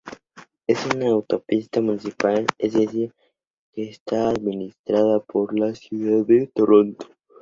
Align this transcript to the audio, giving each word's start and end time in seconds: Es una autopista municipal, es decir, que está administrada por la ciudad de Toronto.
Es 0.65 0.83
una 0.87 1.09
autopista 1.09 1.79
municipal, 1.79 2.47
es 2.57 2.73
decir, 2.73 3.13
que 3.71 3.87
está 3.87 4.29
administrada 4.29 5.19
por 5.19 5.55
la 5.59 5.75
ciudad 5.75 6.25
de 6.25 6.47
Toronto. 6.47 7.07